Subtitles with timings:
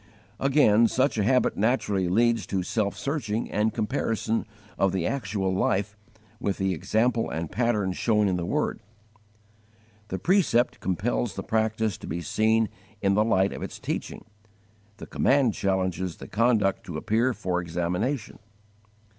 [0.39, 4.47] Again, such a habit naturally leads to self searching and comparison
[4.79, 5.95] of the actual life
[6.39, 8.79] with the example and pattern shown in the Word.
[10.07, 12.67] The precept compels the practice to be seen
[12.99, 14.25] in the light of its teaching;
[14.97, 18.39] the command challenges the conduct to appear for examination.